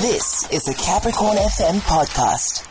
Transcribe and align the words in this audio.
This 0.00 0.48
is 0.52 0.68
a 0.68 0.74
Capricorn 0.74 1.36
FM 1.36 1.80
podcast. 1.80 2.64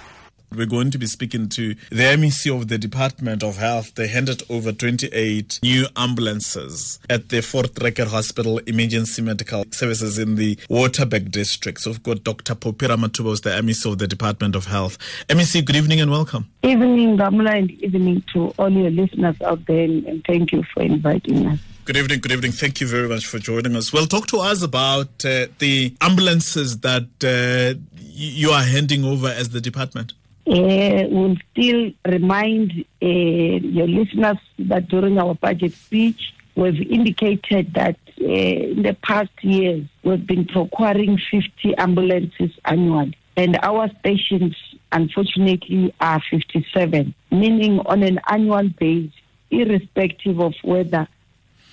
We're 0.56 0.66
going 0.66 0.92
to 0.92 0.98
be 0.98 1.08
speaking 1.08 1.50
to 1.50 1.76
the 1.90 2.16
MEC 2.16 2.56
of 2.56 2.70
the 2.70 2.78
Department 2.78 3.44
of 3.44 3.58
Health. 3.58 3.96
They 3.96 4.08
handed 4.08 4.44
over 4.50 4.72
28 4.72 5.60
new 5.62 5.88
ambulances 5.98 7.00
at 7.10 7.28
the 7.28 7.40
Voortrekker 7.40 8.08
Hospital 8.08 8.60
Emergency 8.60 9.22
Medical 9.22 9.66
Services 9.72 10.18
in 10.18 10.36
the 10.36 10.56
Waterberg 10.70 11.30
district. 11.32 11.82
So 11.82 11.92
we've 11.92 12.02
got 12.02 12.24
Dr. 12.24 12.56
Phophi 12.56 12.88
Ramathuba, 12.88 13.42
the 13.42 13.50
MEC 13.50 13.92
of 13.92 13.98
the 13.98 14.08
Department 14.08 14.56
of 14.56 14.68
Health. 14.68 14.98
MEC, 15.28 15.66
good 15.66 15.76
evening 15.76 16.00
and 16.00 16.10
welcome. 16.10 16.50
Evening, 16.64 17.18
Nghamula, 17.18 17.58
and 17.58 17.72
evening 17.72 18.24
to 18.32 18.54
all 18.58 18.70
your 18.70 18.90
listeners 18.92 19.36
out 19.42 19.66
there, 19.66 19.84
and 19.84 20.24
thank 20.26 20.54
you 20.54 20.64
for 20.74 20.82
inviting 20.82 21.46
us. 21.48 21.60
Good 21.88 21.96
evening, 21.96 22.20
good 22.20 22.34
evening. 22.34 22.52
Thank 22.52 22.82
you 22.82 22.88
very 22.88 23.08
much 23.08 23.26
for 23.28 23.40
joining 23.40 23.74
us. 23.78 23.94
Well, 23.94 24.08
talk 24.08 24.28
to 24.28 24.40
us 24.40 24.62
about 24.62 25.24
uh, 25.24 25.48
the 25.60 25.96
ambulances 26.02 26.80
that 26.80 27.08
uh, 27.24 27.80
you 27.98 28.50
are 28.50 28.62
handing 28.62 29.06
over 29.06 29.30
as 29.30 29.52
the 29.52 29.62
department. 29.62 30.12
Uh, 30.46 31.08
we'll 31.10 31.38
still 31.54 31.92
remind 32.06 32.84
uh, 33.02 33.06
your 33.08 33.88
listeners 33.88 34.36
that 34.60 34.90
during 34.90 35.18
our 35.18 35.34
budget 35.36 35.72
speech, 35.72 36.34
we've 36.56 36.92
indicated 36.92 37.74
that 37.76 37.98
uh, 38.20 38.26
in 38.26 38.84
the 38.84 38.98
past 39.02 39.32
years, 39.42 39.86
we've 40.04 40.28
been 40.28 40.44
procuring 40.44 41.18
50 41.32 41.78
ambulances 41.78 42.52
annually. 42.66 43.18
And 43.38 43.58
our 43.64 43.90
stations, 44.00 44.58
unfortunately, 44.92 45.94
are 46.02 46.22
57, 46.30 47.16
meaning 47.32 47.80
on 47.86 48.04
an 48.04 48.20
annual 48.28 48.68
basis, 48.78 49.14
irrespective 49.50 50.42
of 50.42 50.54
whether 50.64 51.08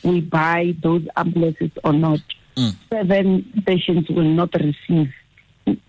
we 0.05 0.21
buy 0.21 0.75
those 0.83 1.07
ambulances 1.17 1.71
or 1.83 1.93
not, 1.93 2.21
Mm. 2.57 2.73
seven 2.89 3.63
patients 3.67 4.09
will 4.11 4.23
not 4.41 4.55
receive. 4.55 5.13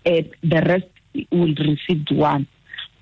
it, 0.06 0.32
the 0.42 0.62
rest 0.62 0.86
will 1.30 1.54
receive 1.58 2.02
one. 2.10 2.46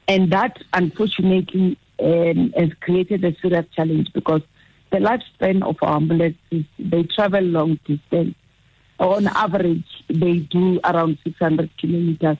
And 0.08 0.30
that, 0.32 0.58
unfortunately, 0.72 1.78
um, 2.02 2.52
has 2.58 2.70
created 2.80 3.24
a 3.24 3.32
serious 3.40 3.64
challenge 3.76 4.12
because 4.12 4.42
the 4.90 4.98
lifespan 4.98 5.62
of 5.62 5.76
our 5.82 5.96
ambulances, 5.96 6.64
they 6.78 7.04
travel 7.04 7.42
long 7.42 7.78
distance. 7.86 8.34
On 8.98 9.26
average, 9.28 9.84
they 10.08 10.38
do 10.38 10.80
around 10.84 11.16
600 11.24 11.70
kilometers 11.78 12.38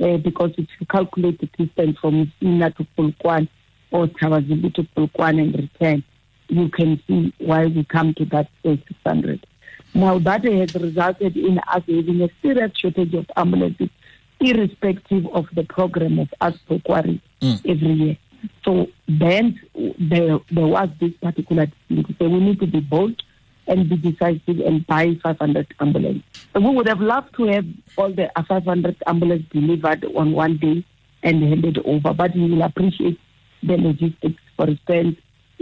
uh, 0.00 0.16
because 0.18 0.52
if 0.56 0.68
you 0.78 0.86
calculate 0.86 1.40
the 1.40 1.46
distance 1.58 1.98
from 1.98 2.32
Sina 2.40 2.70
to 2.70 2.86
Polokwane 2.96 3.48
or 3.90 4.06
Tawazulu 4.06 4.72
to 4.74 4.82
Polokwane 4.96 5.40
and 5.42 5.54
return, 5.56 6.04
you 6.48 6.68
can 6.68 7.00
see 7.06 7.32
why 7.38 7.66
we 7.66 7.84
come 7.84 8.14
to 8.14 8.24
that 8.26 8.48
uh, 8.64 8.76
600. 8.88 9.46
Now, 9.94 10.18
that 10.18 10.44
has 10.44 10.74
resulted 10.74 11.36
in 11.36 11.58
us 11.58 11.82
having 11.86 12.20
a 12.22 12.28
serious 12.42 12.72
shortage 12.76 13.14
of 13.14 13.26
ambulances 13.36 13.90
irrespective 14.40 15.26
of 15.28 15.46
the 15.54 15.62
program 15.64 16.18
of 16.18 16.28
us 16.40 16.54
procuring 16.66 17.20
Mm. 17.40 17.60
every 17.68 17.92
year. 17.92 18.16
So 18.64 18.88
then 19.06 19.60
there, 19.98 20.38
there 20.50 20.66
was 20.66 20.88
this 20.98 21.12
particular 21.22 21.66
thing 21.88 22.04
say 22.18 22.26
we 22.26 22.40
need 22.40 22.60
to 22.60 22.66
be 22.66 22.80
bold 22.80 23.22
and 23.66 23.88
be 23.88 23.96
decisive 23.96 24.60
and 24.60 24.86
buy 24.86 25.14
500 25.22 25.66
ambulances. 25.80 26.22
So 26.54 26.60
we 26.60 26.74
would 26.74 26.88
have 26.88 27.00
loved 27.00 27.34
to 27.36 27.44
have 27.44 27.66
all 27.96 28.10
the 28.12 28.30
500 28.48 28.96
ambulances 29.06 29.46
delivered 29.50 30.04
on 30.16 30.32
one 30.32 30.56
day 30.56 30.84
and 31.22 31.42
handed 31.42 31.78
over, 31.84 32.12
but 32.14 32.34
we 32.34 32.50
will 32.50 32.62
appreciate 32.62 33.18
the 33.62 33.76
logistics. 33.76 34.42
For 34.56 34.68
instance, 34.68 35.18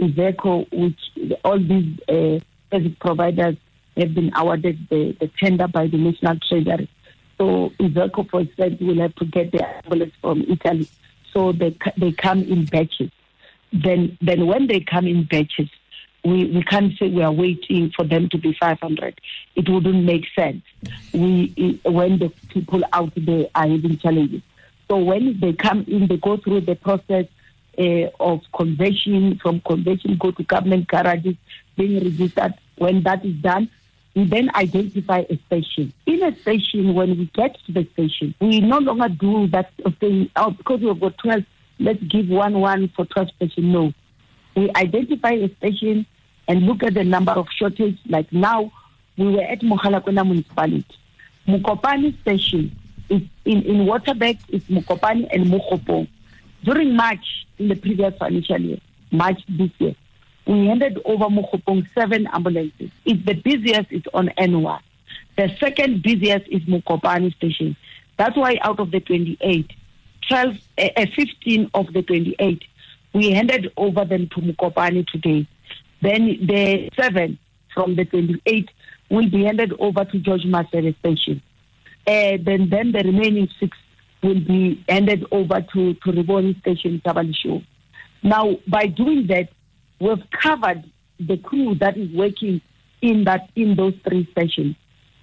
Iveco, 0.07 0.67
which 0.71 1.39
all 1.43 1.59
these 1.59 1.99
uh, 2.07 2.39
service 2.71 2.95
providers 2.99 3.55
have 3.97 4.13
been 4.13 4.31
awarded 4.35 4.87
the, 4.89 5.15
the 5.19 5.29
tender 5.39 5.67
by 5.67 5.87
the 5.87 5.97
National 5.97 6.37
Treasury. 6.39 6.89
So 7.37 7.71
Iveco, 7.79 8.29
for 8.29 8.41
instance, 8.41 8.79
will 8.79 9.01
have 9.01 9.15
to 9.15 9.25
get 9.25 9.51
the 9.51 9.65
ambulance 9.65 10.13
from 10.21 10.41
Italy. 10.41 10.89
So 11.31 11.51
they 11.51 11.75
they 11.97 12.11
come 12.11 12.43
in 12.43 12.65
batches. 12.65 13.11
Then 13.71 14.17
then 14.21 14.45
when 14.45 14.67
they 14.67 14.81
come 14.81 15.07
in 15.07 15.23
batches, 15.23 15.69
we, 16.23 16.45
we 16.45 16.63
can't 16.63 16.97
say 16.97 17.09
we 17.09 17.23
are 17.23 17.31
waiting 17.31 17.91
for 17.91 18.05
them 18.05 18.29
to 18.29 18.37
be 18.37 18.55
500. 18.59 19.19
It 19.55 19.67
wouldn't 19.67 20.05
make 20.05 20.25
sense. 20.35 20.63
We 21.13 21.79
when 21.83 22.19
the 22.19 22.29
people 22.49 22.83
out 22.93 23.11
there 23.15 23.47
are 23.55 23.67
having 23.67 23.97
challenges. 23.97 24.41
So 24.87 24.97
when 24.97 25.39
they 25.39 25.53
come 25.53 25.85
in, 25.87 26.07
they 26.07 26.17
go 26.17 26.37
through 26.37 26.61
the 26.61 26.75
process 26.75 27.25
uh, 27.77 28.09
of 28.19 28.41
conversion. 28.55 29.39
From 29.39 29.61
conversion, 29.61 30.17
go 30.17 30.31
to 30.31 30.43
government 30.43 30.87
garages, 30.87 31.35
being 31.75 32.03
registered. 32.03 32.53
When 32.77 33.03
that 33.03 33.23
is 33.25 33.35
done, 33.35 33.69
we 34.15 34.25
then 34.25 34.49
identify 34.55 35.23
a 35.29 35.37
station. 35.47 35.93
In 36.05 36.23
a 36.23 36.35
station, 36.41 36.93
when 36.93 37.17
we 37.17 37.25
get 37.33 37.57
to 37.65 37.71
the 37.71 37.87
station, 37.93 38.35
we 38.39 38.59
no 38.59 38.79
longer 38.79 39.09
do 39.09 39.47
that 39.47 39.71
thing 39.99 40.29
oh, 40.35 40.51
because 40.51 40.81
we've 40.81 40.99
got 40.99 41.17
12, 41.17 41.43
let's 41.79 42.03
give 42.03 42.29
one 42.29 42.59
one 42.59 42.89
for 42.89 43.05
12 43.05 43.29
station. 43.29 43.71
No. 43.71 43.93
We 44.55 44.71
identify 44.75 45.31
a 45.31 45.49
station 45.55 46.05
and 46.47 46.63
look 46.63 46.83
at 46.83 46.93
the 46.93 47.03
number 47.03 47.31
of 47.31 47.47
shortage. 47.55 47.97
Like 48.07 48.31
now, 48.31 48.71
we 49.17 49.31
were 49.35 49.41
at 49.41 49.61
Mogalakwena 49.61 50.25
municipality. 50.25 50.85
Mokopane 51.47 52.19
station 52.21 52.75
is 53.09 53.21
in, 53.45 53.63
in 53.63 53.85
Waterberg, 53.85 54.37
is 54.49 54.63
Mokopane 54.63 55.27
and 55.33 55.45
Mookgophong. 55.45 56.07
During 56.63 56.95
March, 56.95 57.45
in 57.57 57.67
the 57.67 57.75
previous 57.75 58.15
financial 58.17 58.59
year, 58.59 58.77
March 59.11 59.41
this 59.49 59.69
year, 59.79 59.95
we 60.45 60.65
handed 60.67 60.99
over 61.05 61.25
Mookgophong 61.25 61.87
seven 61.93 62.27
ambulances. 62.27 62.89
It's 63.05 63.25
the 63.25 63.33
busiest 63.33 63.91
is 63.91 64.03
on 64.13 64.29
N1. 64.37 64.79
The 65.37 65.49
second 65.59 66.03
busiest 66.03 66.47
is 66.47 66.61
Mokopane 66.63 67.33
station. 67.35 67.75
That's 68.17 68.35
why 68.37 68.57
out 68.61 68.79
of 68.79 68.91
the 68.91 68.99
28, 68.99 69.71
12, 70.27 70.57
uh, 70.77 70.89
uh, 70.95 71.05
15 71.15 71.71
of 71.73 71.91
the 71.93 72.01
28, 72.01 72.63
we 73.13 73.31
handed 73.31 73.71
over 73.77 74.05
them 74.05 74.29
to 74.29 74.41
Mokopane 74.41 75.07
today. 75.07 75.47
Then 76.01 76.25
the 76.45 76.89
seven 76.99 77.37
from 77.73 77.95
the 77.95 78.05
28 78.05 78.69
will 79.09 79.29
be 79.29 79.43
handed 79.43 79.73
over 79.79 80.05
to 80.05 80.19
George 80.19 80.43
Masebe 80.43 80.97
station. 80.99 81.41
Uh, 82.05 82.37
then, 82.41 82.69
then 82.69 82.91
the 82.91 83.01
remaining 83.03 83.49
six 83.59 83.77
will 84.23 84.39
be 84.39 84.83
handed 84.87 85.25
over 85.31 85.61
to, 85.73 85.93
to 85.93 86.11
Riboni 86.11 86.59
station, 86.61 87.01
Tabalisho. 87.05 87.65
Now, 88.23 88.57
by 88.67 88.87
doing 88.87 89.27
that, 89.27 89.49
we've 89.99 90.23
covered 90.31 90.83
the 91.19 91.37
crew 91.37 91.75
that 91.75 91.97
is 91.97 92.11
working 92.11 92.61
in 93.01 93.25
that 93.25 93.49
in 93.55 93.75
those 93.75 93.93
three 94.07 94.27
stations, 94.31 94.75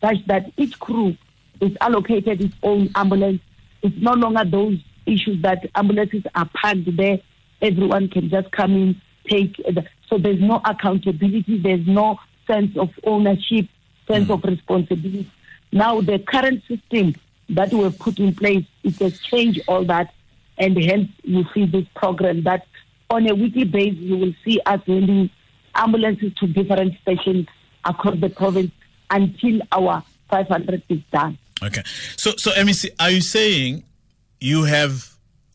such 0.02 0.18
that 0.26 0.52
each 0.56 0.78
crew 0.78 1.16
is 1.60 1.72
allocated 1.80 2.40
its 2.40 2.54
own 2.62 2.90
ambulance. 2.94 3.40
It's 3.82 3.96
no 3.98 4.12
longer 4.12 4.44
those 4.44 4.78
issues 5.06 5.42
that 5.42 5.68
ambulances 5.74 6.22
are 6.34 6.48
parked 6.54 6.96
there. 6.96 7.18
Everyone 7.62 8.08
can 8.08 8.28
just 8.28 8.50
come 8.52 8.72
in, 8.72 9.02
take. 9.28 9.56
The, 9.56 9.84
so 10.08 10.18
there's 10.18 10.40
no 10.40 10.60
accountability. 10.64 11.58
There's 11.58 11.86
no 11.86 12.18
sense 12.46 12.76
of 12.76 12.90
ownership, 13.04 13.66
sense 14.06 14.26
hmm. 14.26 14.32
of 14.32 14.44
responsibility. 14.44 15.30
Now 15.72 16.00
the 16.00 16.18
current 16.18 16.62
system 16.68 17.14
that 17.50 17.72
we've 17.72 17.98
put 17.98 18.18
in 18.18 18.34
place, 18.34 18.64
it 18.82 18.96
has 18.96 19.18
changed 19.20 19.60
all 19.66 19.84
that, 19.84 20.12
and 20.58 20.76
hence 20.82 21.10
you 21.22 21.44
see 21.52 21.66
this 21.66 21.86
program 21.94 22.42
that 22.44 22.66
on 23.10 23.28
a 23.28 23.34
weekly 23.34 23.64
basis 23.64 23.98
you 23.98 24.16
will 24.16 24.34
see 24.44 24.60
us 24.66 24.80
sending 24.86 25.30
ambulances 25.74 26.32
to 26.34 26.46
different 26.46 26.94
stations 27.02 27.46
across 27.84 28.18
the 28.20 28.28
province 28.28 28.70
until 29.10 29.60
our 29.72 30.02
500 30.28 30.82
is 30.88 31.00
done. 31.12 31.38
Okay. 31.62 31.82
So, 32.16 32.32
so 32.36 32.52
MEC, 32.52 32.90
are 32.98 33.10
you 33.10 33.20
saying 33.20 33.84
you 34.40 34.64
have 34.64 35.14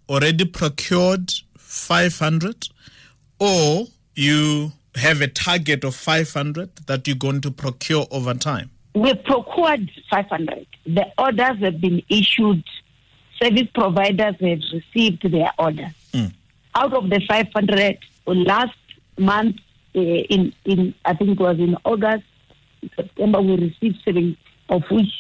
already 0.10 0.46
procured 0.46 1.32
500 1.58 2.68
or 3.40 3.88
you 4.16 4.72
have 4.96 5.22
a 5.22 5.28
target 5.28 5.84
of 5.84 5.96
500 5.96 6.76
that 6.88 7.08
you're 7.08 7.16
going 7.16 7.42
to 7.42 7.52
procure 7.52 8.06
over 8.12 8.34
time? 8.34 8.70
We've 8.96 9.22
procured 9.26 9.92
500. 10.10 10.66
The 10.86 11.06
orders 11.18 11.60
have 11.60 11.82
been 11.82 12.02
issued. 12.10 12.64
Service 13.42 13.68
providers 13.74 14.36
have 14.40 14.62
received 14.74 15.30
their 15.30 15.52
orders. 15.60 15.92
Mm. 16.14 16.32
Out 16.74 16.94
of 16.94 17.10
the 17.10 17.20
500, 17.28 17.98
last 18.26 18.78
month, 19.18 19.58
uh, 19.96 20.00
in, 20.00 20.54
in 20.64 20.94
I 21.04 21.14
think 21.14 21.32
it 21.32 21.40
was 21.40 21.60
in 21.60 21.76
August, 21.84 22.24
September, 22.96 23.42
we 23.42 23.58
received 23.58 23.98
seven, 24.06 24.38
of 24.70 24.84
which 24.90 25.12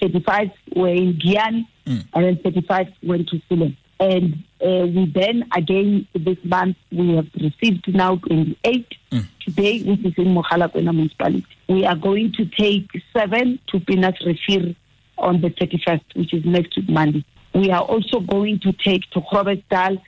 35 0.00 0.50
were 0.76 0.88
in 0.88 1.14
Giyani 1.14 1.66
Mm. 1.86 2.02
and 2.14 2.24
then 2.24 2.36
35 2.42 2.86
went 3.02 3.28
to 3.28 3.38
Fulham. 3.46 3.76
And 4.00 4.44
uh, 4.60 4.86
we 4.86 5.10
then, 5.14 5.44
again, 5.56 6.06
this 6.14 6.38
month, 6.44 6.76
we 6.90 7.14
have 7.16 7.28
received 7.34 7.86
now 7.94 8.16
28 8.16 8.86
Mm. 9.12 9.26
today, 9.44 9.80
which 9.82 10.04
is 10.04 10.14
in 10.16 10.34
Mogalakwena 10.34 10.92
municipality. 10.92 11.46
We 11.68 11.84
are 11.84 11.94
going 11.94 12.32
to 12.32 12.46
take 12.46 12.88
seven 13.12 13.60
to 13.68 13.78
Pinas 13.78 14.14
Refir 14.26 14.74
on 15.18 15.40
the 15.40 15.50
31st, 15.50 16.02
which 16.16 16.34
is 16.34 16.44
next 16.44 16.76
week 16.76 16.88
Monday. 16.88 17.24
We 17.54 17.70
are 17.70 17.82
also 17.82 18.18
going 18.18 18.58
to 18.60 18.72
take 18.72 19.08
to 19.10 19.20
Groblersdal 19.20 20.02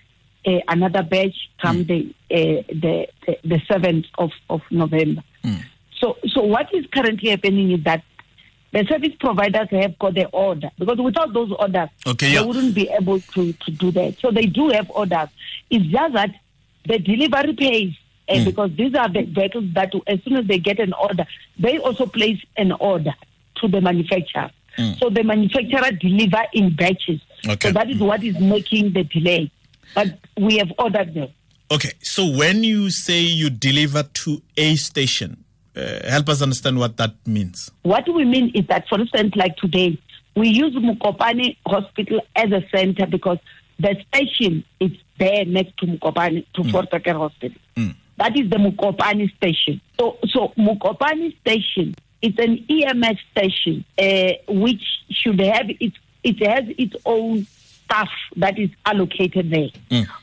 uh, 0.46 0.50
another 0.66 1.02
batch 1.04 1.36
come 1.62 1.84
the, 1.84 2.12
uh, 2.32 2.62
the 2.68 3.06
the 3.26 3.38
the 3.44 3.60
7th 3.70 4.06
of, 4.18 4.32
of 4.50 4.62
November. 4.72 5.22
Mm. 5.44 5.62
So, 6.00 6.16
so 6.26 6.42
what 6.42 6.74
is 6.74 6.84
currently 6.92 7.30
happening 7.30 7.70
is 7.70 7.84
that 7.84 8.02
the 8.76 8.84
service 8.84 9.14
providers 9.18 9.68
have 9.70 9.98
got 9.98 10.12
the 10.12 10.26
order 10.26 10.70
because 10.78 10.98
without 10.98 11.32
those 11.32 11.50
orders, 11.52 11.88
Okay, 12.06 12.26
they 12.28 12.34
yeah. 12.34 12.42
wouldn't 12.42 12.74
be 12.74 12.90
able 12.90 13.18
to, 13.20 13.52
to 13.54 13.70
do 13.70 13.90
that. 13.92 14.18
So 14.18 14.30
they 14.30 14.44
do 14.44 14.68
have 14.68 14.90
orders. 14.90 15.28
It's 15.70 15.86
just 15.86 16.12
that 16.12 16.34
the 16.86 16.98
delivery 16.98 17.54
pays. 17.54 17.94
And 18.28 18.40
hmm. 18.40 18.44
because 18.44 18.76
these 18.76 18.94
are 18.94 19.08
the 19.08 19.22
vehicles 19.22 19.64
that, 19.72 19.94
as 20.06 20.22
soon 20.24 20.36
as 20.36 20.46
they 20.46 20.58
get 20.58 20.78
an 20.78 20.92
order, 20.92 21.24
they 21.58 21.78
also 21.78 22.04
place 22.04 22.38
an 22.58 22.72
order 22.72 23.14
to 23.62 23.68
the 23.68 23.80
manufacturer. 23.80 24.50
Hmm. 24.76 24.92
So 24.98 25.08
the 25.08 25.22
manufacturer 25.22 25.92
deliver 25.92 26.42
in 26.52 26.76
batches. 26.76 27.22
Okay. 27.48 27.68
So 27.68 27.72
that 27.72 27.88
is 27.88 27.98
what 27.98 28.22
is 28.22 28.38
making 28.38 28.92
the 28.92 29.04
delay. 29.04 29.50
But 29.94 30.18
we 30.36 30.58
have 30.58 30.72
ordered 30.78 31.14
them. 31.14 31.28
Okay, 31.70 31.92
so 32.02 32.26
when 32.26 32.62
you 32.62 32.90
say 32.90 33.20
you 33.20 33.48
deliver 33.48 34.02
to 34.02 34.42
a 34.56 34.76
station, 34.76 35.45
uh, 35.76 36.08
help 36.08 36.28
us 36.28 36.42
understand 36.42 36.78
what 36.78 36.96
that 36.96 37.14
means. 37.26 37.70
What 37.82 38.08
we 38.12 38.24
mean 38.24 38.50
is 38.54 38.66
that, 38.68 38.88
for 38.88 39.00
instance, 39.00 39.34
like 39.36 39.56
today, 39.56 40.00
we 40.34 40.48
use 40.48 40.74
Mokopane 40.74 41.56
Hospital 41.66 42.20
as 42.34 42.50
a 42.52 42.62
center 42.74 43.06
because 43.06 43.38
the 43.78 43.96
station 44.08 44.64
is 44.80 44.92
there 45.18 45.44
next 45.44 45.76
to 45.78 45.86
Mokopane, 45.86 46.44
to 46.54 46.62
Voortrekker 46.62 47.16
Hospital. 47.16 47.58
That 48.18 48.36
is 48.36 48.48
the 48.48 48.56
Mokopane 48.56 49.34
station. 49.36 49.80
So, 49.98 50.18
so 50.28 50.52
Mokopane 50.58 51.38
station 51.40 51.94
is 52.22 52.34
an 52.38 52.64
EMS 52.70 53.18
station 53.30 53.84
uh, 53.98 54.32
which 54.48 54.82
should 55.10 55.40
have 55.40 55.66
its 55.80 55.96
it 56.24 56.44
has 56.44 56.64
its 56.76 56.96
own 57.04 57.46
staff 57.84 58.08
that 58.36 58.58
is 58.58 58.70
allocated 58.84 59.50
there. 59.50 59.68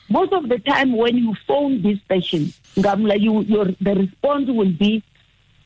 Most 0.10 0.34
of 0.34 0.50
the 0.50 0.60
time, 0.60 0.98
when 0.98 1.18
you 1.18 1.34
phone 1.48 1.82
this 1.82 1.98
station, 2.02 2.52
Nghamula, 2.76 3.20
you, 3.22 3.42
your 3.42 3.66
the 3.80 3.96
response 3.96 4.50
will 4.50 4.72
be 4.72 5.02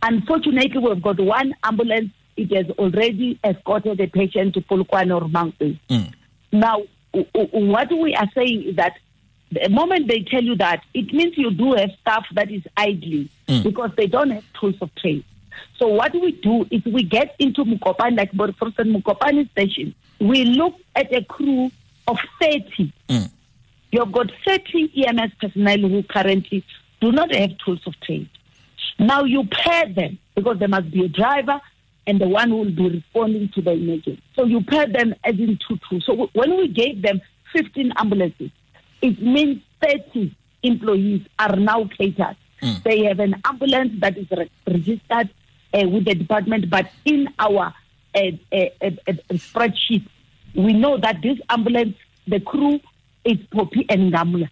Unfortunately, 0.08 0.80
we've 0.80 1.02
got 1.02 1.20
one 1.20 1.54
ambulance. 1.64 2.12
It 2.38 2.56
has 2.56 2.70
already 2.78 3.38
escorted 3.44 4.00
a 4.00 4.08
patient 4.08 4.54
to 4.54 4.62
Polokwane 4.62 5.14
or 5.14 5.28
Mountain. 5.28 5.80
Hmm. 5.90 6.04
Now, 6.52 6.84
w- 7.14 7.30
w- 7.34 7.72
what 7.72 7.92
we 7.92 8.16
are 8.16 8.30
saying 8.34 8.64
is 8.64 8.76
that 8.78 8.94
the 9.52 9.68
moment 9.70 10.08
they 10.08 10.22
tell 10.22 10.44
you 10.44 10.56
that, 10.58 10.84
it 10.94 11.14
means 11.14 11.38
you 11.38 11.52
do 11.52 11.74
have 11.74 11.90
staff 12.00 12.26
that 12.36 12.50
is 12.50 12.62
idling 12.78 13.30
hmm. 13.50 13.64
because 13.64 13.92
they 13.98 14.08
don't 14.08 14.30
have 14.30 14.46
tools 14.58 14.76
of 14.82 14.94
trade. 14.96 15.26
So 15.78 15.88
what 15.88 16.14
we 16.14 16.32
do 16.32 16.66
is 16.72 16.86
we 16.86 17.04
get 17.04 17.36
into 17.40 17.66
Mokopane, 17.66 18.16
like 18.18 18.32
for 18.34 18.48
instance, 18.48 18.88
Mokopane 18.88 19.50
station. 19.52 19.94
We 20.20 20.46
look 20.46 20.76
at 20.96 21.14
a 21.14 21.24
crew 21.26 21.70
of 22.08 22.18
30 22.42 22.94
hmm. 23.10 23.24
You've 23.92 24.12
got 24.12 24.32
30 24.46 25.06
EMS 25.06 25.32
personnel 25.40 25.78
who 25.80 26.04
currently 26.04 26.64
do 27.02 27.12
not 27.12 27.34
have 27.34 27.58
tools 27.58 27.82
of 27.86 28.00
trade. 28.02 28.30
Now 29.00 29.24
you 29.24 29.44
pair 29.46 29.88
them 29.94 30.18
because 30.36 30.60
there 30.60 30.68
must 30.68 30.92
be 30.92 31.06
a 31.06 31.08
driver 31.08 31.60
and 32.06 32.20
the 32.22 32.28
one 32.28 32.50
who 32.50 32.58
will 32.58 32.72
be 32.72 32.90
responding 32.90 33.50
to 33.56 33.62
the 33.62 33.72
emergency. 33.72 34.22
So 34.36 34.46
you 34.46 34.62
pair 34.64 34.88
them 34.88 35.14
as 35.24 35.36
in 35.36 35.60
two 35.68 35.78
two. 35.90 36.00
So 36.02 36.30
when 36.34 36.58
we 36.58 36.68
gave 36.68 37.02
them 37.02 37.22
15 37.54 37.94
ambulances, 37.98 38.52
it 39.02 39.22
means 39.22 39.62
30 39.82 40.36
employees 40.64 41.22
are 41.38 41.56
now 41.56 41.86
catered. 41.98 42.36
They 42.84 43.04
have 43.06 43.20
an 43.20 43.36
ambulance 43.46 43.94
that 44.00 44.18
is 44.18 44.26
re- 44.32 44.50
registered 44.68 45.30
uh, 45.74 45.88
with 45.88 46.06
the 46.06 46.16
department, 46.16 46.70
but 46.70 46.90
in 47.06 47.28
our 47.38 47.74
uh, 48.16 48.20
uh, 48.52 48.56
uh, 48.82 48.90
uh, 49.08 49.14
spreadsheet, 49.34 50.08
we 50.56 50.74
know 50.74 50.98
that 50.98 51.22
this 51.22 51.38
ambulance, 51.50 51.96
the 52.28 52.40
crew 52.40 52.80
is 53.24 53.38
Phophi 53.54 53.86
and 53.90 54.12
Nghamula. 54.12 54.50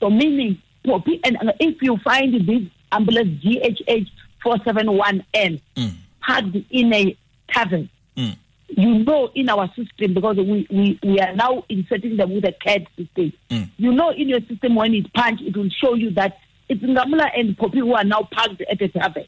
So 0.00 0.10
meaning 0.10 0.60
Phophi 0.84 1.20
and 1.22 1.36
and 1.40 1.52
if 1.60 1.80
you 1.80 1.96
find 1.98 2.34
this 2.34 2.62
ambulance 2.94 3.42
GHH 3.42 4.08
471N 4.44 5.60
mm. 5.76 5.92
parked 6.20 6.56
in 6.70 6.92
a 6.92 7.16
tavern, 7.48 7.88
mm. 8.16 8.36
you 8.68 8.98
know 9.04 9.30
in 9.34 9.48
our 9.48 9.68
system 9.68 10.14
because 10.14 10.36
we, 10.36 10.66
we, 10.70 10.98
we 11.02 11.20
are 11.20 11.34
now 11.34 11.64
inserting 11.68 12.16
them 12.16 12.34
with 12.34 12.44
a 12.44 12.52
CAD 12.52 12.86
system. 12.96 13.32
Mm. 13.50 13.70
You 13.76 13.92
know 13.92 14.10
in 14.10 14.28
your 14.28 14.40
system 14.40 14.74
when 14.74 14.94
it 14.94 15.12
punch, 15.14 15.40
it 15.40 15.56
will 15.56 15.70
show 15.70 15.94
you 15.94 16.10
that 16.12 16.38
it's 16.68 16.82
Nghamula 16.82 17.30
and 17.38 17.56
Phophi 17.56 17.78
who 17.78 17.94
are 17.94 18.04
now 18.04 18.28
parked 18.30 18.62
at 18.62 18.80
a 18.80 18.88
tavern. 18.88 19.26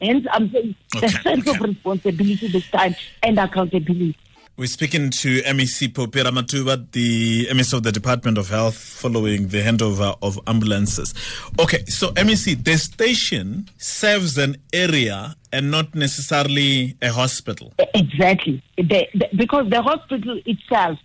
Hence, 0.00 0.26
I'm 0.30 0.50
saying 0.50 0.74
the 0.92 0.98
Okay, 0.98 1.08
sense 1.08 1.46
of 1.46 1.60
responsibility 1.60 2.48
this 2.48 2.68
time 2.70 2.94
and 3.22 3.38
accountability. 3.38 4.16
We're 4.60 4.66
speaking 4.66 5.08
to 5.08 5.40
MEC 5.40 5.94
Phophi 5.94 6.22
Ramathuba, 6.22 6.92
the 6.92 7.46
MEC 7.46 7.72
of 7.72 7.82
the 7.82 7.90
Department 7.90 8.36
of 8.36 8.50
Health, 8.50 8.76
following 8.76 9.48
the 9.48 9.62
handover 9.62 10.18
of 10.20 10.38
ambulances. 10.46 11.14
Okay, 11.58 11.82
so 11.86 12.08
MEC, 12.08 12.62
the 12.62 12.76
station 12.76 13.70
serves 13.78 14.36
an 14.36 14.58
area 14.74 15.34
and 15.50 15.70
not 15.70 15.94
necessarily 15.94 16.94
a 17.00 17.10
hospital. 17.10 17.72
Exactly. 17.94 18.62
The, 18.76 19.08
the, 19.14 19.28
because 19.34 19.70
the 19.70 19.80
hospital 19.80 20.38
itself 20.44 20.98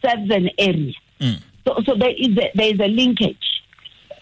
serves 0.00 0.30
an 0.30 0.50
area. 0.56 0.92
So, 1.66 1.74
so 1.84 1.96
there 1.96 2.14
is 2.16 2.38
a, 2.38 2.52
there 2.54 2.74
is 2.74 2.78
a 2.78 2.86
linkage. 2.86 3.64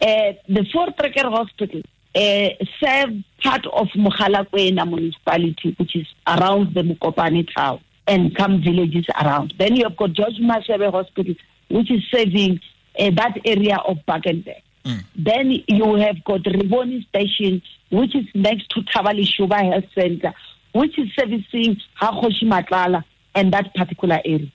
Uh, 0.00 0.32
the 0.48 0.64
Voortrekker 0.74 1.30
Hospital 1.30 1.82
uh, 2.14 2.48
serves 2.82 3.22
part 3.42 3.66
of 3.66 3.88
Mogalakwena 3.88 4.88
municipality, 4.88 5.74
which 5.78 5.94
is 5.94 6.06
around 6.26 6.72
the 6.72 6.80
Mokopane 6.80 7.46
town 7.54 7.78
and 8.06 8.32
some 8.38 8.62
villages 8.62 9.06
around. 9.20 9.54
Then 9.58 9.76
you 9.76 9.84
have 9.84 9.96
got 9.96 10.12
George 10.12 10.38
Masebe 10.40 10.90
Hospital, 10.90 11.34
which 11.70 11.90
is 11.90 12.02
serving 12.10 12.60
uh, 12.98 13.10
that 13.16 13.38
area 13.44 13.76
of 13.86 13.98
Bakenberg. 14.06 14.62
Then 15.16 15.62
you 15.68 15.94
have 15.94 16.24
got 16.24 16.40
Riboni 16.42 17.06
Station, 17.08 17.62
which 17.90 18.16
is 18.16 18.26
next 18.34 18.68
to 18.70 18.80
Tavali 18.82 19.26
Shuba 19.26 19.58
Health 19.58 19.84
Center, 19.94 20.34
which 20.72 20.98
is 20.98 21.08
servicing 21.16 21.80
Hakoshi 22.00 22.44
Matlala 22.44 23.04
and 23.34 23.52
that 23.52 23.72
particular 23.74 24.20
area. 24.24 24.50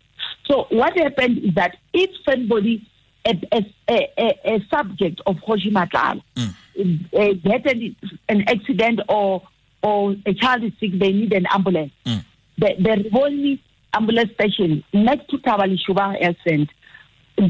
So 0.46 0.68
what 0.70 0.98
happened 0.98 1.40
is 1.40 1.56
that 1.56 1.78
if 1.94 2.10
somebody, 2.28 2.88
a, 3.26 3.40
a, 3.52 3.66
a, 3.90 4.40
a, 4.56 4.66
subject 4.70 5.22
of 5.26 5.38
Hoshi 5.40 5.72
Matlala, 5.72 6.22
uh, 6.38 7.34
get 7.44 7.66
an, 7.72 7.96
an 8.30 8.42
accident 8.48 9.02
or 9.10 9.44
or 9.84 10.16
a 10.26 10.34
child 10.34 10.64
is 10.64 10.72
sick, 10.80 10.92
they 11.00 11.12
need 11.12 11.34
an 11.34 11.46
ambulance. 11.52 11.92
The, 12.58 12.76
the 12.80 13.60
ambulance 13.94 14.32
station 14.34 14.84
next 14.94 15.30
to 15.30 15.38
Tabali 15.38 15.80
Shuba 15.80 16.18
Health 16.20 16.38
Center 16.48 16.74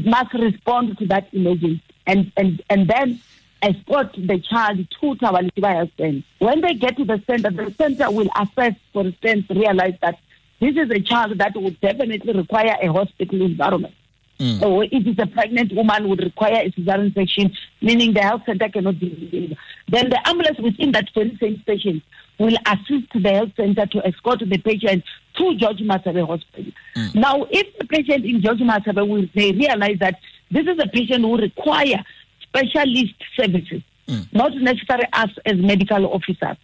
must 0.04 0.34
respond 0.34 0.98
to 0.98 1.06
that 1.06 1.32
emergency 1.32 1.82
and, 2.06 2.30
and, 2.36 2.62
and 2.68 2.88
then 2.88 3.20
escort 3.62 4.12
the 4.14 4.38
child 4.38 4.78
to 5.00 5.14
Tawalisiba 5.16 5.74
Health 5.74 5.90
Center. 5.96 6.24
When 6.38 6.60
they 6.60 6.74
get 6.74 6.96
to 6.96 7.04
the 7.04 7.22
center, 7.26 7.50
the 7.50 7.74
center 7.76 8.10
will 8.10 8.28
assess, 8.36 8.74
for 8.92 9.06
instance, 9.06 9.46
realize 9.50 9.94
that 10.02 10.18
this 10.60 10.76
is 10.76 10.90
a 10.90 11.00
child 11.00 11.38
that 11.38 11.56
would 11.56 11.80
definitely 11.80 12.32
require 12.32 12.76
a 12.80 12.92
hospital 12.92 13.42
environment. 13.42 13.94
Mm. 14.38 14.62
Or 14.62 14.84
if 14.84 14.90
it's 14.92 15.18
a 15.18 15.26
pregnant 15.26 15.72
woman 15.72 16.08
would 16.08 16.20
require 16.20 16.62
a 16.62 16.70
cesarean 16.70 17.12
section, 17.14 17.52
meaning 17.82 18.14
the 18.14 18.20
health 18.22 18.42
center 18.46 18.68
cannot 18.68 18.98
deliver. 19.00 19.54
Then 19.88 20.10
the 20.10 20.28
ambulance 20.28 20.58
within 20.60 20.92
that 20.92 21.08
same 21.14 21.36
station 21.62 22.02
will 22.38 22.56
assist 22.66 23.12
the 23.14 23.30
health 23.30 23.50
center 23.56 23.86
to 23.86 24.06
escort 24.06 24.40
the 24.40 24.58
patient 24.58 25.02
to 25.36 25.54
George 25.56 25.78
Masebe 25.78 26.24
Hospital. 26.24 26.72
Mm. 26.96 27.14
Now, 27.16 27.46
if 27.50 27.66
the 27.78 27.86
patient 27.86 28.24
in 28.24 28.40
George 28.40 28.60
Masebe 28.60 29.08
will 29.08 29.26
they 29.34 29.52
realize 29.52 29.98
that 29.98 30.20
this 30.50 30.66
is 30.66 30.78
a 30.80 30.86
patient 30.86 31.24
who 31.24 31.36
require 31.36 32.04
specialist 32.42 33.14
services, 33.36 33.82
mm. 34.06 34.32
not 34.32 34.54
necessarily 34.54 35.08
us 35.12 35.30
as 35.46 35.56
medical 35.56 36.06
officers, 36.12 36.56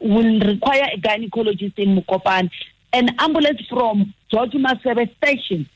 will 0.00 0.40
require 0.40 0.88
a 0.92 0.98
gynecologist 0.98 1.78
in 1.78 1.96
Mokopane, 1.96 2.50
an 2.92 3.14
ambulance 3.20 3.62
from 3.68 4.12
George 4.32 4.52
Masebe 4.52 5.14
station 5.18 5.68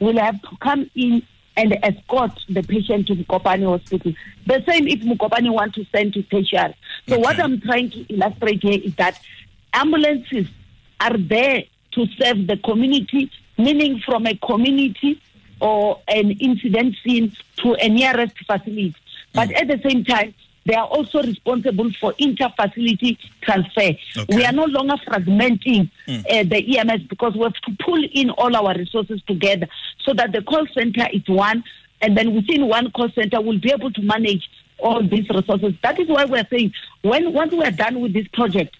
will 0.00 0.18
have 0.18 0.40
to 0.42 0.56
come 0.60 0.90
in 0.94 1.22
and 1.56 1.78
escort 1.82 2.32
the 2.48 2.62
patient 2.62 3.06
to 3.08 3.14
Mokopane 3.14 3.66
Hospital. 3.66 4.12
The 4.46 4.64
same 4.66 4.88
if 4.88 5.00
Mokopane 5.00 5.52
want 5.52 5.74
to 5.74 5.84
send 5.92 6.14
to 6.14 6.22
tertiary. 6.22 6.74
So 7.08 7.18
what 7.18 7.38
I'm 7.38 7.60
trying 7.60 7.90
to 7.90 8.12
illustrate 8.12 8.62
here 8.62 8.80
is 8.82 8.94
that 8.96 9.20
ambulances 9.74 10.46
are 11.00 11.16
there 11.16 11.64
to 11.92 12.06
serve 12.18 12.46
the 12.46 12.56
community, 12.56 13.30
meaning 13.58 14.00
from 14.00 14.26
a 14.26 14.34
community 14.36 15.20
or 15.60 16.00
an 16.08 16.30
incident 16.32 16.96
scene 17.04 17.36
to 17.56 17.74
a 17.74 17.88
nearest 17.88 18.38
facility. 18.38 18.94
But 19.34 19.50
mm. 19.50 19.60
at 19.60 19.68
the 19.68 19.88
same 19.88 20.04
time, 20.04 20.34
they 20.66 20.74
are 20.74 20.86
also 20.86 21.22
responsible 21.22 21.90
for 22.00 22.14
inter-facility 22.18 23.18
transfer. 23.42 23.90
Okay. 24.16 24.36
We 24.36 24.44
are 24.44 24.52
no 24.52 24.64
longer 24.64 24.96
fragmenting 25.06 25.90
uh, 26.08 26.42
the 26.44 26.78
EMS 26.78 27.04
because 27.04 27.34
we 27.34 27.42
have 27.42 27.54
to 27.54 27.76
pull 27.84 28.02
in 28.12 28.30
all 28.30 28.54
our 28.54 28.74
resources 28.76 29.22
together 29.26 29.68
so 30.04 30.12
that 30.14 30.32
the 30.32 30.42
call 30.42 30.66
center 30.74 31.06
is 31.12 31.22
one, 31.28 31.64
and 32.02 32.16
then 32.16 32.34
within 32.34 32.68
one 32.68 32.90
call 32.90 33.10
center, 33.10 33.40
we'll 33.40 33.58
be 33.58 33.72
able 33.72 33.90
to 33.92 34.02
manage 34.02 34.48
all 34.78 35.02
these 35.02 35.28
resources. 35.30 35.74
That 35.82 35.98
is 35.98 36.08
why 36.08 36.24
we're 36.26 36.46
saying 36.50 36.72
when 37.02 37.32
once 37.32 37.52
we 37.52 37.62
are 37.64 37.70
done 37.70 38.00
with 38.00 38.12
this 38.12 38.26
project 38.28 38.76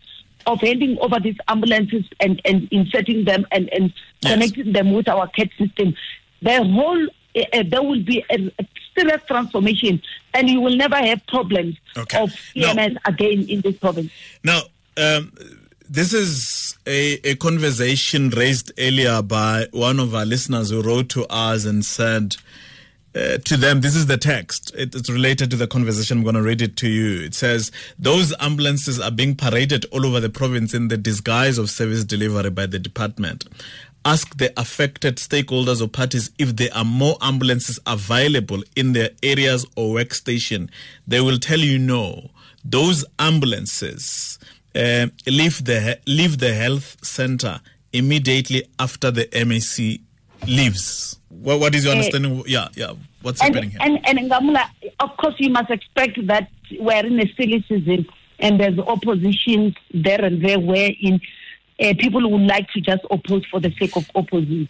of 0.47 0.61
handing 0.61 0.99
over 1.01 1.21
these 1.21 1.37
ambulances 1.49 2.05
and, 2.21 2.41
and 2.45 2.69
inserting 2.71 3.25
them 3.25 3.47
and, 3.53 3.69
and 3.73 3.93
Yes. 4.23 4.33
connecting 4.35 4.73
them 4.75 4.93
with 4.93 5.09
our 5.09 5.29
CAD 5.29 5.49
system, 5.57 5.95
the 6.43 6.63
whole 6.63 7.07
uh, 7.37 7.63
there 7.69 7.83
will 7.83 8.03
be 8.03 8.25
a, 8.31 8.51
a 8.59 8.67
serious 8.99 9.23
transformation, 9.27 10.01
and 10.35 10.49
you 10.49 10.61
will 10.61 10.77
never 10.77 10.97
have 10.97 11.25
problems 11.27 11.77
Okay. 11.97 12.19
of 12.21 12.31
No. 12.57 12.69
EMS 12.71 12.97
again 13.05 13.47
in 13.49 13.61
this 13.61 13.77
province. 13.79 14.13
Now, 14.45 14.63
um, 14.97 15.33
this 15.89 16.13
is 16.13 16.77
a, 16.87 17.15
a 17.29 17.35
conversation 17.37 18.31
raised 18.31 18.73
earlier 18.79 19.23
by 19.23 19.67
one 19.73 19.99
of 19.99 20.15
our 20.15 20.25
listeners 20.27 20.71
who 20.71 20.83
wrote 20.83 21.09
to 21.11 21.27
us 21.27 21.65
and 21.65 21.85
said, 21.85 22.37
uh, 23.13 23.39
to 23.39 23.57
them, 23.57 23.81
this 23.81 23.97
is 23.97 24.07
the 24.07 24.17
text. 24.17 24.73
It, 24.77 24.95
it's 24.95 25.11
related 25.11 25.51
to 25.51 25.57
the 25.57 25.67
conversation. 25.67 26.19
I'm 26.19 26.23
going 26.23 26.37
to 26.37 26.43
read 26.43 26.63
it 26.63 26.77
to 26.77 26.89
you. 26.89 27.25
It 27.25 27.35
says, 27.35 27.73
Those 27.99 28.33
ambulances 28.39 29.01
are 29.01 29.11
being 29.11 29.35
paraded 29.35 29.85
all 29.91 30.07
over 30.07 30.21
the 30.21 30.31
province 30.31 30.75
in 30.75 30.87
the 30.89 30.97
disguise 30.97 31.59
of 31.59 31.71
service 31.71 32.05
delivery 32.05 32.51
by 32.51 32.67
the 32.67 32.79
department. 32.79 33.47
Ask 34.05 34.39
the 34.39 34.53
affected 34.59 35.17
stakeholders 35.17 35.83
or 35.83 35.89
parties 35.89 36.31
if 36.39 36.57
there 36.57 36.71
are 36.75 36.85
more 36.85 37.17
ambulances 37.21 37.79
available 37.87 38.63
in 38.75 38.93
their 38.93 39.11
areas 39.23 39.67
or 39.77 39.97
workstation. 39.97 40.71
They 41.07 41.21
will 41.21 41.39
tell 41.39 41.59
you 41.59 41.79
no. 41.79 42.31
Those 42.65 43.05
ambulances 43.19 44.39
uh, 44.75 45.09
leave, 45.27 45.65
the, 45.65 45.99
leave 46.07 46.39
the 46.39 46.55
health 46.55 47.05
center 47.05 47.61
immediately 47.93 48.65
after 48.79 49.11
the 49.11 49.27
MEC 49.27 50.01
leaves. 50.47 51.19
What, 51.29 51.61
what 51.61 51.75
is 51.75 51.85
your 51.85 51.93
understanding? 51.93 52.41
Uh, 52.41 52.45
yeah, 52.47 52.69
yeah. 52.75 52.93
What's 53.23 53.43
and, 53.43 53.55
happening 53.55 53.71
here? 53.71 53.81
And, 53.83 54.07
and 54.07 54.31
Nghamula, 54.31 54.65
of 55.01 55.17
course, 55.19 55.35
you 55.39 55.51
must 55.51 55.71
expect 55.71 56.27
that 56.27 56.49
we're 56.79 57.05
in 57.05 57.21
a 57.21 57.27
silly 57.35 57.65
season 57.69 58.07
and 58.39 58.59
there's 58.59 58.79
opposition 58.79 59.75
there 59.93 60.25
and 60.25 60.45
there 60.45 60.59
wherein 60.59 61.21
uh, 61.81 61.95
people 61.99 62.29
would 62.31 62.43
like 62.47 62.69
to 62.71 62.81
just 62.81 63.03
oppose 63.11 63.45
for 63.47 63.61
the 63.61 63.73
sake 63.79 63.97
of 63.97 64.09
opposing. 64.15 64.69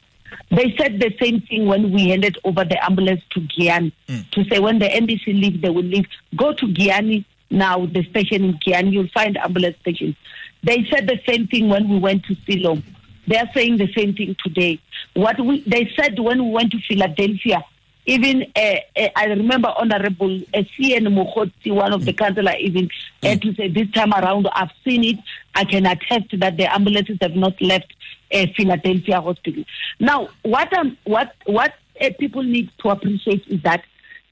They 0.50 0.75
said 0.79 1.00
the 1.00 1.12
same 1.21 1.40
thing 1.40 1.67
when 1.67 1.90
we 1.93 2.11
handed 2.11 2.38
over 2.45 2.64
the 2.64 2.83
ambulance 2.85 3.23
to 3.31 3.40
Giyani 3.40 3.93
mm. 4.09 4.31
to 4.31 4.45
say 4.45 4.61
when 4.61 4.79
the 4.79 4.87
NDC 4.87 5.26
leave, 5.26 5.61
they 5.61 5.71
will 5.71 5.83
leave. 5.83 6.07
Go 6.37 6.52
to 6.52 6.67
Giyani 6.67 7.25
now, 7.50 7.87
the 7.87 8.05
station 8.05 8.45
in 8.45 8.55
Giyani, 8.55 8.93
you'll 8.93 9.09
find 9.09 9.37
ambulance 9.37 9.76
stations. 9.81 10.14
They 10.62 10.87
said 10.90 11.09
the 11.09 11.21
same 11.26 11.49
thing 11.49 11.69
when 11.69 11.88
we 11.88 11.99
went 11.99 12.25
to 12.26 12.37
Siloam. 12.47 12.83
They 13.26 13.37
are 13.37 13.50
saying 13.55 13.79
the 13.79 13.93
same 13.93 14.14
thing 14.14 14.37
today. 14.43 14.81
What 15.14 15.40
we, 15.40 15.61
they 15.62 15.90
said 15.99 16.19
when 16.19 16.45
we 16.45 16.50
went 16.50 16.73
to 16.73 16.79
Philadelphia, 16.81 17.64
even 18.07 18.47
uh, 18.57 18.76
uh, 18.97 19.09
I 19.14 19.26
remember 19.26 19.73
Honorable 19.76 20.40
uh, 20.54 20.62
CN 20.78 21.07
Mukhotsi, 21.09 21.73
one 21.73 21.92
of 21.92 22.04
the 22.04 22.12
councillor, 22.12 22.54
even 22.59 22.90
had 23.23 23.42
to 23.42 23.54
say 23.54 23.69
this 23.69 23.90
time 23.92 24.12
around, 24.12 24.49
I've 24.52 24.71
seen 24.85 25.04
it. 25.04 25.19
I 25.54 25.64
can 25.64 25.87
attest 25.87 26.38
that 26.38 26.57
the 26.57 26.73
ambulances 26.73 27.19
have 27.21 27.35
not 27.35 27.61
left 27.61 27.92
uh, 28.33 28.47
Philadelphia 28.57 29.21
Hospital. 29.21 29.64
Now, 29.99 30.28
what 30.42 30.73
um, 30.76 30.97
what 31.04 31.35
what 31.47 31.75
uh, 32.00 32.11
people 32.19 32.42
need 32.42 32.71
to 32.78 32.88
appreciate 32.88 33.47
is 33.49 33.62
that 33.62 33.85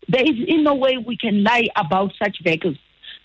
there 0.08 0.22
is 0.22 0.36
in 0.46 0.64
no 0.64 0.74
way 0.74 0.96
we 0.96 1.16
can 1.16 1.44
lie 1.44 1.68
about 1.76 2.12
such 2.22 2.38
vehicles. 2.42 2.78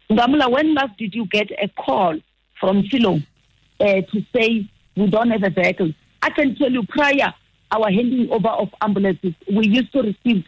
Nghamula, 0.09 0.51
when 0.51 0.73
last 0.73 0.97
did 0.97 1.15
you 1.15 1.25
get 1.27 1.49
a 1.51 1.69
call 1.69 2.19
from 2.59 2.83
Siloam 2.87 3.25
uh, 3.79 4.01
to 4.01 4.25
say 4.35 4.69
we 4.95 5.07
don't 5.07 5.31
have 5.31 5.43
a 5.43 5.49
vehicle. 5.49 5.93
I 6.21 6.29
can 6.29 6.55
tell 6.55 6.71
you 6.71 6.83
prior 6.83 7.33
our 7.73 7.91
handing 7.91 8.29
over 8.31 8.49
of 8.49 8.69
ambulances, 8.81 9.33
we 9.51 9.67
used 9.67 9.91
to 9.93 10.01
receive 10.01 10.45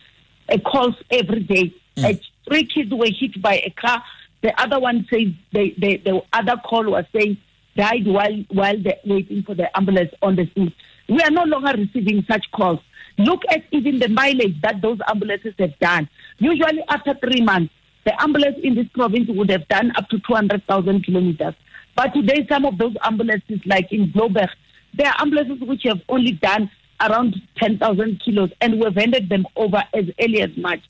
a 0.50 0.60
calls 0.60 0.96
every 1.12 1.42
day. 1.42 1.74
Mm. 1.98 2.22
three 2.48 2.66
kids 2.66 2.92
were 2.92 3.08
hit 3.08 3.42
by 3.42 3.56
a 3.56 3.70
car. 3.72 4.04
The 4.42 4.60
other 4.62 4.80
one 4.80 5.08
says 5.10 5.34
the, 5.52 5.74
the, 5.78 5.98
the 5.98 6.22
other 6.34 6.62
call 6.64 6.92
was 6.92 7.06
saying 7.14 7.38
died 7.76 8.06
while 8.06 8.44
while 8.52 8.76
waiting 9.06 9.44
for 9.44 9.56
the 9.56 9.76
ambulance 9.76 10.12
on 10.22 10.36
the 10.36 10.50
scene. 10.54 10.74
We 11.10 11.22
are 11.22 11.32
no 11.32 11.44
longer 11.44 11.74
receiving 11.78 12.24
such 12.30 12.46
calls. 12.52 12.80
Look 13.18 13.42
at 13.50 13.64
even 13.72 14.00
the 14.00 14.10
mileage 14.10 14.62
that 14.62 14.82
those 14.82 15.00
ambulances 15.08 15.54
have 15.60 15.78
done. 15.80 16.10
Usually 16.38 16.84
after 16.90 17.16
three 17.16 17.42
months, 17.42 17.74
the 18.06 18.22
ambulance 18.22 18.58
in 18.62 18.76
this 18.76 18.88
province 18.94 19.28
would 19.30 19.50
have 19.50 19.68
done 19.68 19.92
up 19.96 20.10
to 20.10 20.20
200,000 20.20 21.04
kilometers. 21.04 21.56
But 21.96 22.14
today, 22.14 22.46
some 22.50 22.66
of 22.66 22.78
those 22.78 22.94
ambulances, 23.04 23.60
like 23.66 23.92
in 23.92 24.12
Blouberg, 24.12 24.50
there 24.94 25.08
are 25.08 25.22
ambulances 25.22 25.66
which 25.68 25.84
have 25.84 26.02
only 26.10 26.34
done 26.34 26.70
around 27.02 27.36
10,000 27.58 28.22
kilos, 28.24 28.52
and 28.62 28.80
we've 28.80 28.96
handed 28.96 29.30
them 29.30 29.46
over 29.56 29.84
as 29.94 30.06
early 30.20 30.42
as 30.42 30.56
March. 30.58 30.82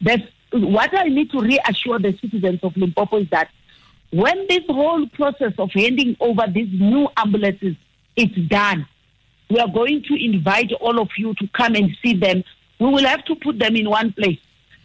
That's, 0.00 0.22
what 0.52 0.96
I 0.96 1.04
need 1.04 1.30
to 1.30 1.40
reassure 1.40 1.98
the 1.98 2.16
citizens 2.20 2.60
of 2.62 2.76
Limpopo 2.76 3.18
is 3.18 3.30
that 3.30 3.48
when 4.10 4.46
this 4.48 4.64
whole 4.68 5.08
process 5.08 5.54
of 5.56 5.70
handing 5.72 6.14
over 6.20 6.42
these 6.46 6.68
new 6.72 7.08
ambulances 7.16 7.74
is 8.16 8.28
done, 8.48 8.86
we 9.48 9.58
are 9.58 9.68
going 9.68 10.02
to 10.02 10.24
invite 10.24 10.72
all 10.72 11.00
of 11.00 11.08
you 11.16 11.32
to 11.34 11.48
come 11.56 11.74
and 11.74 11.96
see 12.02 12.14
them. 12.14 12.44
We 12.78 12.86
will 12.86 13.06
have 13.06 13.24
to 13.26 13.36
put 13.36 13.58
them 13.58 13.76
in 13.76 13.88
one 13.88 14.12
place 14.12 14.38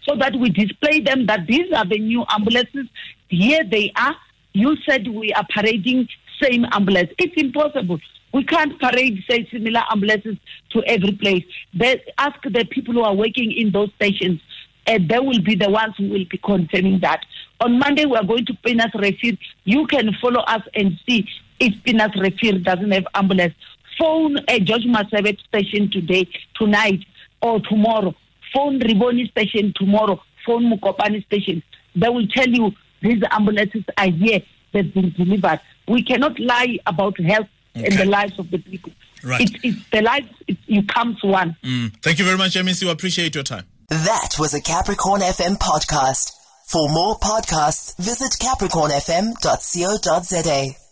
so 0.07 0.15
that 0.15 0.36
we 0.36 0.50
display 0.51 1.01
them 1.01 1.25
that 1.25 1.47
these 1.47 1.71
are 1.74 1.86
the 1.86 2.00
new 2.00 2.24
ambulances. 2.29 2.88
Here 3.27 3.65
they 3.65 3.91
are 3.97 4.15
you 4.57 4.75
said 4.89 5.07
we 5.07 5.31
are 5.33 5.45
parading 5.53 6.07
same 6.41 6.65
ambulance. 6.71 7.12
It's 7.19 7.33
impossible. 7.38 8.00
We 8.34 8.43
can't 8.43 8.79
parade, 8.79 9.24
say, 9.29 9.48
similar 9.51 9.81
ambulances 9.91 10.38
to 10.72 10.84
every 10.86 11.13
place. 11.13 11.43
They 11.74 12.03
ask 12.17 12.41
the 12.43 12.65
people 12.69 12.93
who 12.93 13.01
are 13.01 13.15
working 13.15 13.51
in 13.51 13.72
those 13.72 13.89
stations, 13.96 14.41
and 14.86 15.10
they 15.10 15.19
will 15.19 15.41
be 15.41 15.55
the 15.55 15.69
ones 15.69 15.96
who 15.98 16.10
will 16.10 16.25
be 16.29 16.39
confirming 16.43 17.00
that. 17.01 17.25
On 17.62 17.79
Monday, 17.79 18.05
we 18.05 18.15
are 18.15 18.24
going 18.24 18.46
to 18.46 18.53
Pienaarsrivier. 18.53 19.38
You 19.63 19.88
can 19.88 20.13
follow 20.22 20.41
us 20.41 20.62
and 20.75 21.00
see 21.07 21.27
if 21.60 21.74
Pienaarsrivier 21.84 22.63
doesn't 22.63 22.91
have 22.91 23.07
ambulance. 23.15 23.53
Phone 23.98 24.38
a 24.48 24.60
George 24.60 24.84
Masebe 24.84 25.39
station 25.48 25.89
today, 25.89 26.27
tonight, 26.55 27.03
or 27.41 27.60
tomorrow. 27.62 28.13
Phone 28.53 28.79
Riboni 28.79 29.29
station 29.31 29.74
tomorrow. 29.75 30.22
Phone 30.46 30.72
Mokopane 30.72 31.25
station. 31.25 31.63
They 31.96 32.10
will 32.10 32.27
tell 32.27 32.48
you 32.48 32.72
these 33.01 33.22
ambulances 33.31 33.84
are 33.98 34.10
here, 34.10 34.41
they've 34.74 34.93
been 34.93 35.12
delivered. 35.17 35.60
We 35.88 36.03
cannot 36.03 36.39
lie 36.39 36.77
about 36.86 37.19
health 37.19 37.48
okay. 37.77 37.88
and 37.88 37.98
the 37.98 38.05
lives 38.05 38.38
of 38.39 38.50
the 38.51 38.57
people. 38.57 38.91
Right. 39.24 39.41
It's, 39.41 39.53
it's 39.63 39.89
the 39.89 40.01
lives, 40.01 40.27
it, 40.48 40.57
you 40.65 40.84
come 40.84 41.15
to 41.22 41.27
one. 41.27 41.55
Mm. 41.63 41.93
Thank 42.01 42.19
you 42.19 42.25
very 42.25 42.38
much, 42.38 42.55
MEC. 42.55 42.84
We 42.84 42.89
appreciate 42.89 43.36
your 43.36 43.43
time. 43.43 43.65
That 43.89 44.36
was 44.38 44.53
a 44.53 44.62
Capricorn 44.62 45.22
FM 45.22 45.57
podcast. 45.57 46.34
For 46.67 46.89
more 46.89 47.17
podcasts, 47.19 47.96
visit 47.98 48.36
capricornfm.co.za. 48.41 50.87